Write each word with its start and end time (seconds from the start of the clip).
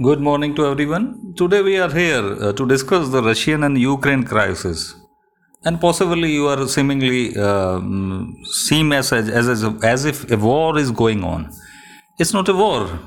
Good 0.00 0.20
morning 0.20 0.54
to 0.54 0.64
everyone. 0.64 1.34
Today 1.36 1.60
we 1.60 1.76
are 1.76 1.92
here 1.92 2.24
uh, 2.24 2.54
to 2.54 2.66
discuss 2.66 3.10
the 3.10 3.22
Russian 3.22 3.62
and 3.62 3.76
Ukraine 3.76 4.22
crisis. 4.22 4.94
And 5.66 5.78
possibly 5.78 6.32
you 6.32 6.46
are 6.46 6.66
seemingly 6.66 7.36
uh, 7.36 7.78
mm, 7.78 8.46
seem 8.46 8.94
as, 8.94 9.12
as, 9.12 9.28
as, 9.28 9.62
as 9.84 10.06
if 10.06 10.30
a 10.30 10.38
war 10.38 10.78
is 10.78 10.90
going 10.90 11.22
on. 11.22 11.52
It's 12.18 12.32
not 12.32 12.48
a 12.48 12.54
war. 12.54 13.00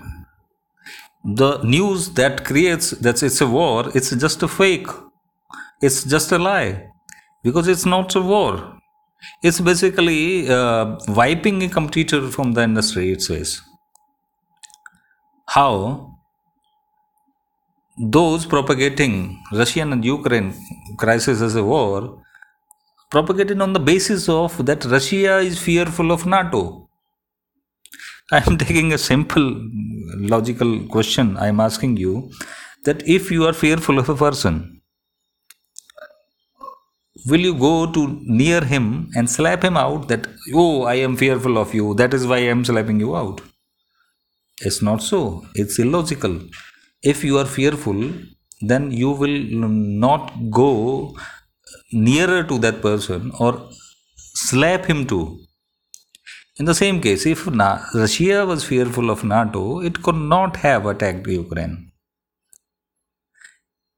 The 1.23 1.57
news 1.63 2.11
that 2.11 2.45
creates 2.45 2.91
that 2.91 3.23
it's 3.23 3.41
a 3.41 3.47
war, 3.47 3.89
it's 3.95 4.11
just 4.11 4.43
a 4.43 4.47
fake. 4.47 4.87
It's 5.81 6.03
just 6.03 6.31
a 6.31 6.37
lie. 6.37 6.85
Because 7.41 7.67
it's 7.67 7.87
not 7.87 8.13
a 8.15 8.21
war. 8.21 8.77
It's 9.41 9.59
basically 9.59 10.47
uh, 10.47 10.97
wiping 11.07 11.63
a 11.63 11.67
competitor 11.67 12.29
from 12.29 12.53
the 12.53 12.61
industry, 12.61 13.11
it 13.11 13.23
says. 13.23 13.59
How? 15.47 16.14
Those 17.97 18.45
propagating 18.45 19.41
Russian 19.53 19.93
and 19.93 20.03
Ukraine 20.03 20.53
crisis 20.97 21.41
as 21.41 21.55
a 21.55 21.63
war 21.63 22.21
propagated 23.09 23.61
on 23.61 23.71
the 23.71 23.79
basis 23.79 24.27
of 24.27 24.65
that 24.65 24.83
Russia 24.85 25.37
is 25.37 25.57
fearful 25.59 26.11
of 26.11 26.25
NATO. 26.25 26.89
I 28.31 28.43
am 28.45 28.57
taking 28.63 28.91
a 28.91 28.97
simple 28.97 29.61
logical 30.17 30.87
question. 30.87 31.37
I 31.37 31.47
am 31.47 31.59
asking 31.59 31.97
you 31.97 32.31
that 32.83 33.07
if 33.07 33.31
you 33.31 33.45
are 33.45 33.53
fearful 33.53 33.97
of 33.97 34.09
a 34.09 34.15
person, 34.15 34.81
will 37.27 37.39
you 37.39 37.55
go 37.55 37.89
to 37.91 38.19
near 38.23 38.61
him 38.61 39.09
and 39.15 39.29
slap 39.29 39.63
him 39.63 39.77
out 39.77 40.09
that, 40.09 40.27
oh, 40.53 40.83
I 40.83 40.95
am 40.95 41.15
fearful 41.15 41.57
of 41.57 41.73
you, 41.73 41.93
that 41.95 42.13
is 42.13 42.27
why 42.27 42.37
I 42.37 42.51
am 42.55 42.65
slapping 42.65 42.99
you 42.99 43.15
out? 43.15 43.41
It's 44.59 44.81
not 44.81 45.01
so. 45.01 45.45
It's 45.53 45.79
illogical 45.79 46.41
if 47.13 47.23
you 47.23 47.37
are 47.41 47.49
fearful 47.57 47.99
then 48.61 48.91
you 48.91 49.11
will 49.11 49.37
not 50.05 50.31
go 50.59 50.69
nearer 51.91 52.43
to 52.43 52.57
that 52.65 52.81
person 52.81 53.31
or 53.39 53.69
slap 54.47 54.85
him 54.85 55.05
too. 55.05 55.39
In 56.57 56.65
the 56.65 56.75
same 56.75 57.01
case 57.01 57.25
if 57.25 57.47
Na- 57.47 57.81
russia 57.93 58.45
was 58.45 58.63
fearful 58.63 59.09
of 59.09 59.23
nato 59.23 59.81
it 59.81 60.01
could 60.03 60.21
not 60.35 60.57
have 60.57 60.85
attacked 60.85 61.27
ukraine. 61.27 61.91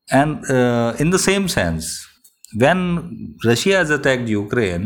And 0.10 0.44
uh, 0.50 0.96
in 1.00 1.10
the 1.12 1.20
same 1.20 1.48
sense 1.48 2.08
when 2.56 3.36
russia 3.46 3.78
has 3.78 3.90
attacked 3.90 4.28
ukraine 4.28 4.86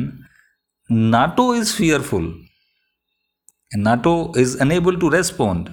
nato 0.90 1.54
is 1.54 1.74
fearful 1.74 2.26
nato 3.76 4.34
is 4.34 4.56
unable 4.56 4.98
to 4.98 5.10
respond 5.10 5.70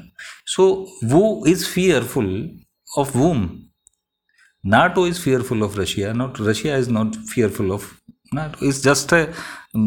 so, 0.48 0.88
who 1.02 1.44
is 1.44 1.66
fearful 1.68 2.48
of 2.96 3.10
whom? 3.10 3.70
NATO 4.64 5.04
is 5.04 5.22
fearful 5.22 5.62
of 5.62 5.76
Russia, 5.76 6.14
not 6.14 6.38
Russia 6.38 6.74
is 6.74 6.88
not 6.88 7.14
fearful 7.16 7.70
of 7.70 8.00
NATO. 8.32 8.58
It's 8.62 8.80
just 8.80 9.12
a 9.12 9.34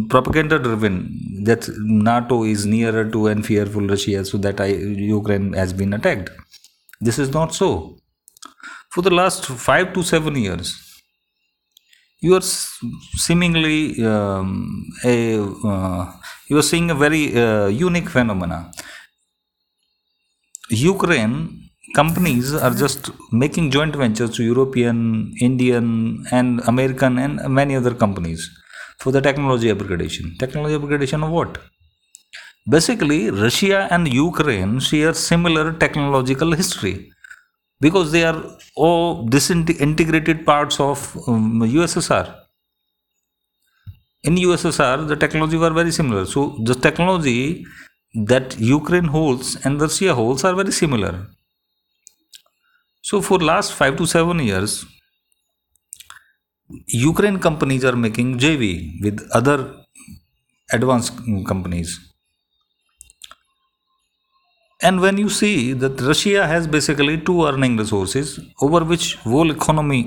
propaganda 0.09 0.59
driven 0.59 1.43
that 1.45 1.67
NATO 1.79 2.43
is 2.43 2.67
nearer 2.67 3.09
to 3.09 3.25
and 3.27 3.43
fearful 3.43 3.87
Russia, 3.87 4.23
so 4.23 4.37
that 4.37 4.61
I, 4.61 4.67
Ukraine 4.67 5.53
has 5.53 5.73
been 5.73 5.93
attacked. 5.93 6.29
This 6.99 7.17
is 7.17 7.33
not 7.33 7.55
so. 7.55 7.97
For 8.91 9.01
the 9.01 9.09
last 9.09 9.45
five 9.47 9.93
to 9.93 10.03
seven 10.03 10.35
years, 10.35 10.77
you 12.19 12.35
are 12.35 12.41
seemingly 12.41 14.05
um, 14.05 14.85
a 15.03 15.39
uh, 15.39 16.13
you 16.51 16.57
are 16.61 16.67
seeing 16.71 16.87
a 16.95 16.97
very 17.05 17.23
uh, 17.43 17.67
unique 17.87 18.09
phenomena 18.15 18.59
Ukraine 20.71 21.35
companies 21.93 22.53
are 22.53 22.73
just 22.73 23.09
making 23.31 23.71
joint 23.71 23.95
ventures 23.95 24.31
to 24.37 24.43
European, 24.43 25.33
Indian, 25.41 26.25
and 26.31 26.61
American, 26.67 27.17
and 27.17 27.39
many 27.49 27.75
other 27.75 27.93
companies 27.93 28.49
for 28.99 29.11
the 29.11 29.19
technology 29.19 29.67
upgradation. 29.67 30.37
Technology 30.39 30.77
upgradation 30.77 31.23
of 31.25 31.31
what? 31.31 31.57
Basically, 32.69 33.29
Russia 33.31 33.87
and 33.91 34.07
Ukraine 34.13 34.79
share 34.79 35.13
similar 35.13 35.73
technological 35.73 36.51
history 36.53 37.11
because 37.81 38.11
they 38.11 38.23
are 38.23 38.41
all 38.75 39.25
disintegrated 39.25 40.45
parts 40.45 40.79
of 40.79 41.17
um, 41.27 41.59
USSR. 41.61 42.40
In 44.23 44.35
USSR, 44.35 45.07
the 45.07 45.15
technology 45.15 45.57
were 45.57 45.71
very 45.71 45.91
similar. 45.91 46.25
So 46.25 46.57
the 46.63 46.75
technology 46.75 47.65
that 48.13 48.59
Ukraine 48.59 49.05
holds 49.05 49.57
and 49.65 49.81
Russia 49.81 50.13
holds 50.13 50.43
are 50.43 50.53
very 50.53 50.71
similar. 50.71 51.27
So 53.01 53.21
for 53.21 53.39
last 53.39 53.73
5 53.73 53.97
to 53.97 54.05
7 54.05 54.39
years 54.39 54.85
Ukraine 56.87 57.39
companies 57.39 57.83
are 57.83 57.95
making 57.95 58.37
JV 58.37 59.01
with 59.01 59.27
other 59.33 59.75
advanced 60.71 61.17
companies. 61.45 62.10
And 64.83 64.99
when 64.99 65.17
you 65.17 65.29
see 65.29 65.73
that 65.73 66.01
Russia 66.01 66.47
has 66.47 66.65
basically 66.65 67.19
two 67.19 67.45
earning 67.45 67.77
resources 67.77 68.39
over 68.61 68.83
which 68.83 69.15
whole 69.17 69.51
economy 69.51 70.01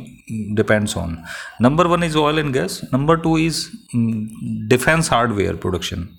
depends 0.54 0.96
on. 0.96 1.24
Number 1.60 1.88
one 1.88 2.02
is 2.02 2.16
oil 2.16 2.38
and 2.38 2.52
gas. 2.52 2.82
Number 2.90 3.16
two 3.16 3.36
is 3.36 3.70
mm, 3.94 4.28
defense 4.68 5.06
hardware 5.08 5.56
production 5.56 6.18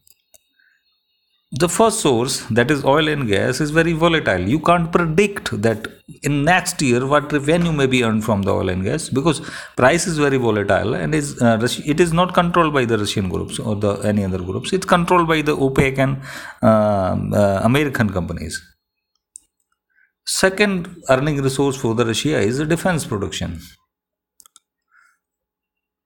the 1.51 1.69
first 1.69 1.99
source 2.01 2.41
that 2.49 2.71
is 2.71 2.83
oil 2.83 3.07
and 3.07 3.27
gas 3.27 3.61
is 3.61 3.71
very 3.71 3.93
volatile 3.93 4.41
you 4.53 4.59
can't 4.59 4.91
predict 4.91 5.49
that 5.61 5.87
in 6.27 6.43
next 6.43 6.81
year 6.81 7.05
what 7.13 7.31
revenue 7.37 7.71
may 7.79 7.87
be 7.93 8.03
earned 8.03 8.23
from 8.27 8.41
the 8.47 8.53
oil 8.59 8.69
and 8.73 8.83
gas 8.87 9.09
because 9.17 9.39
price 9.81 10.07
is 10.11 10.17
very 10.17 10.37
volatile 10.37 10.93
and 10.93 11.15
is 11.19 11.41
uh, 11.41 11.57
it 11.93 11.99
is 12.05 12.13
not 12.19 12.33
controlled 12.39 12.73
by 12.77 12.85
the 12.91 12.97
russian 13.03 13.29
groups 13.29 13.59
or 13.59 13.75
the 13.75 13.93
any 14.11 14.23
other 14.23 14.41
groups. 14.49 14.73
It's 14.73 14.85
controlled 14.85 15.27
by 15.27 15.41
the 15.41 15.55
opec 15.55 15.97
and 16.05 16.21
uh, 16.61 17.15
uh, 17.41 17.61
american 17.63 18.09
companies. 18.17 18.61
Second 20.25 20.87
earning 21.09 21.41
resource 21.41 21.77
for 21.77 21.93
the 21.95 22.05
russia 22.05 22.39
is 22.39 22.57
the 22.57 22.65
defense 22.65 23.05
production. 23.05 23.59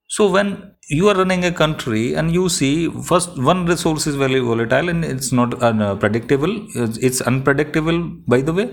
So 0.08 0.30
when 0.30 0.76
you 0.90 1.08
are 1.10 1.16
running 1.16 1.46
a 1.46 1.52
country 1.52 2.16
and 2.16 2.34
you 2.34 2.50
see 2.50 2.90
first 3.10 3.38
one 3.50 3.66
resource 3.68 4.08
is 4.08 4.16
very 4.16 4.40
volatile 4.40 4.90
and 4.90 5.06
it's 5.06 5.32
not 5.32 5.52
predictable 6.00 6.54
it's 7.10 7.22
unpredictable 7.22 8.00
by 8.34 8.42
the 8.42 8.52
way 8.52 8.66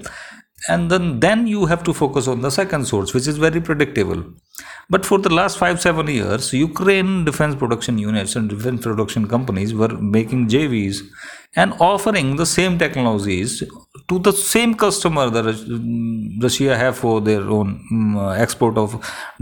and 0.69 0.91
then 0.91 1.21
then 1.21 1.47
you 1.47 1.67
have 1.67 1.83
to 1.83 1.93
focus 1.93 2.27
on 2.27 2.41
the 2.41 2.51
second 2.51 2.87
source 2.87 3.13
which 3.13 3.27
is 3.27 3.37
very 3.37 3.61
predictable 3.61 4.25
but 4.89 5.05
for 5.05 5.19
the 5.19 5.33
last 5.39 5.59
5 5.59 5.81
7 5.81 6.09
years 6.09 6.53
ukraine 6.53 7.25
defense 7.27 7.55
production 7.55 7.99
units 7.99 8.37
and 8.37 8.49
defense 8.49 8.83
production 8.83 9.29
companies 9.35 9.75
were 9.75 9.95
making 10.17 10.49
jvs 10.49 11.03
and 11.57 11.75
offering 11.91 12.37
the 12.37 12.47
same 12.47 12.79
technologies 12.79 13.63
to 14.09 14.19
the 14.19 14.33
same 14.33 14.75
customer 14.75 15.29
that 15.37 15.47
russia 16.47 16.77
have 16.85 16.97
for 17.05 17.21
their 17.21 17.45
own 17.59 17.79
um, 17.93 18.19
export 18.47 18.79
of 18.79 18.99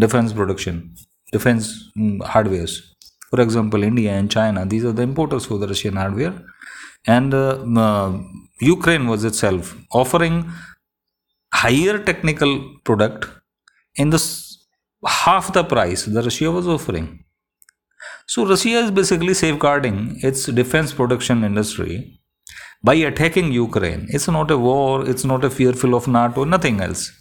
defense 0.07 0.33
production 0.33 0.79
defense 1.37 1.65
mm, 1.99 2.19
hardwares. 2.33 2.75
For 3.31 3.41
example, 3.47 3.83
India 3.91 4.13
and 4.21 4.31
China, 4.39 4.61
these 4.73 4.85
are 4.89 4.97
the 4.99 5.07
importers 5.11 5.47
for 5.47 5.59
the 5.63 5.69
Russian 5.73 5.97
hardware. 6.03 6.35
And 7.17 7.35
uh, 7.35 7.57
uh, 7.87 8.11
Ukraine 8.61 9.07
was 9.13 9.25
itself 9.31 9.77
offering 10.01 10.37
higher 11.65 11.99
technical 12.09 12.53
product 12.85 13.29
in 13.97 14.11
the 14.15 14.21
half 15.07 15.53
the 15.53 15.65
price 15.75 16.05
that 16.05 16.25
Russia 16.25 16.51
was 16.51 16.67
offering. 16.67 17.25
So 18.27 18.47
Russia 18.47 18.79
is 18.85 18.91
basically 18.91 19.35
safeguarding 19.35 20.19
its 20.23 20.47
defense 20.47 20.93
production 20.93 21.45
industry 21.45 22.21
by 22.83 22.95
attacking 22.95 23.53
Ukraine. 23.53 24.07
It's 24.09 24.29
not 24.29 24.51
a 24.51 24.59
war, 24.59 25.09
it's 25.09 25.25
not 25.25 25.45
a 25.45 25.51
fearful 25.51 25.95
of 25.95 26.09
NATO, 26.09 26.45
nothing 26.45 26.81
else. 26.81 27.13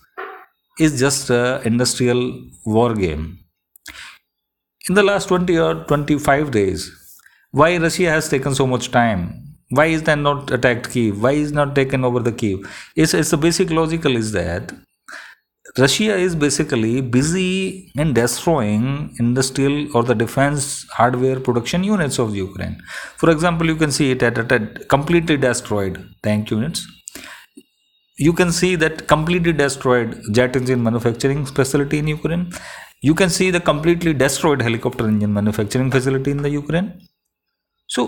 It's 0.77 0.99
just 0.99 1.29
an 1.29 1.61
industrial 1.71 2.21
war 2.65 2.93
game 2.95 3.43
in 4.89 4.95
the 4.95 5.03
last 5.03 5.27
20 5.27 5.57
or 5.59 5.85
25 5.85 6.51
days 6.51 6.91
why 7.51 7.77
russia 7.77 8.09
has 8.11 8.27
taken 8.27 8.53
so 8.53 8.65
much 8.67 8.91
time 8.91 9.21
why 9.77 9.85
is 9.97 10.03
that 10.07 10.19
not 10.27 10.51
attacked 10.57 10.89
kiev 10.93 11.21
why 11.25 11.33
is 11.43 11.51
not 11.59 11.75
taken 11.79 12.03
over 12.09 12.19
the 12.19 12.31
kiev 12.41 12.59
it's, 12.95 13.13
it's 13.13 13.31
the 13.31 13.37
basic 13.45 13.69
logical 13.81 14.15
is 14.23 14.31
that 14.31 14.73
russia 15.81 16.15
is 16.25 16.35
basically 16.43 16.93
busy 17.15 17.91
in 18.03 18.13
destroying 18.13 18.85
industrial 19.23 19.75
or 19.95 20.03
the 20.09 20.17
defense 20.23 20.85
hardware 20.97 21.39
production 21.39 21.83
units 21.83 22.19
of 22.19 22.35
ukraine. 22.35 22.75
For 23.17 23.29
example 23.31 23.67
you 23.67 23.75
can 23.75 23.91
see 23.91 24.11
it 24.11 24.21
at, 24.23 24.37
at 24.51 24.87
completely 24.89 25.37
destroyed 25.37 25.95
tank 26.21 26.51
units. 26.51 26.85
You 28.17 28.33
can 28.33 28.51
see 28.51 28.75
that 28.75 29.07
completely 29.07 29.53
destroyed 29.53 30.21
jet 30.31 30.55
engine 30.55 30.83
manufacturing 30.83 31.45
facility 31.45 31.99
in 31.99 32.07
ukraine. 32.07 32.51
You 33.01 33.15
can 33.15 33.29
see 33.29 33.49
the 33.51 33.59
completely 33.59 34.13
destroyed 34.13 34.61
helicopter 34.61 35.07
engine 35.07 35.33
manufacturing 35.33 35.89
facility 35.91 36.31
in 36.31 36.41
the 36.41 36.49
Ukraine. 36.49 37.01
So, 37.87 38.01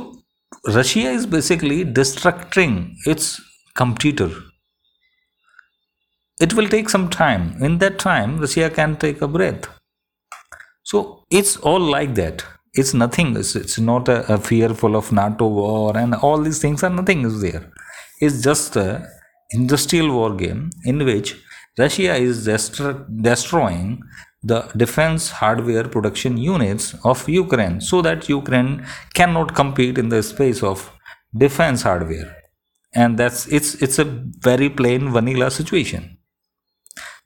Russia 0.68 1.10
is 1.10 1.26
basically 1.26 1.86
destructing 1.86 2.94
its 3.06 3.42
competitor. 3.76 4.32
it 6.40 6.54
will 6.54 6.68
take 6.68 6.90
some 6.90 7.10
time. 7.10 7.62
In 7.64 7.78
that 7.80 8.00
time, 8.00 8.40
Russia 8.40 8.70
can 8.70 8.98
take 8.98 9.22
a 9.22 9.28
breath. 9.28 9.68
So 10.84 11.24
it's 11.32 11.58
all 11.58 11.80
like 11.80 12.16
that. 12.16 12.44
It's 12.74 12.94
nothing. 12.94 13.36
It's, 13.38 13.56
it's 13.56 13.80
not 13.80 14.10
a, 14.10 14.34
a 14.34 14.38
fearful 14.38 14.96
of 14.96 15.12
NATO 15.12 15.48
war 15.48 15.98
and 15.98 16.14
all 16.16 16.42
these 16.42 16.60
things 16.60 16.84
are 16.84 16.90
nothing 16.90 17.22
is 17.22 17.42
there. 17.42 17.72
It's 18.20 18.42
just 18.42 18.76
a 18.76 19.08
industrial 19.52 20.12
war 20.12 20.36
game 20.36 20.70
in 20.84 21.06
which 21.06 21.36
Russia 21.78 22.16
is 22.16 22.46
destro- 22.48 23.06
destroying 23.22 24.02
the 24.52 24.62
defense 24.78 25.30
hardware 25.32 25.88
production 25.96 26.38
units 26.38 26.96
of 27.04 27.28
Ukraine 27.28 27.82
so 27.82 28.02
that 28.04 28.30
Ukraine 28.30 28.86
cannot 29.14 29.56
compete 29.56 29.98
in 29.98 30.10
the 30.10 30.22
space 30.24 30.62
of 30.64 30.92
defense 31.36 31.82
hardware. 31.82 32.30
And 32.94 33.18
that's 33.20 33.48
it's 33.48 33.76
it's 33.82 34.00
a 34.00 34.06
very 34.50 34.70
plain 34.70 35.12
vanilla 35.12 35.50
situation. 35.52 36.18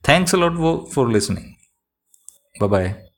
Thanks 0.03 0.33
a 0.33 0.37
lot 0.37 0.55
for, 0.93 1.09
listening. 1.09 1.57
Bye 2.59 2.67
bye. 2.67 3.08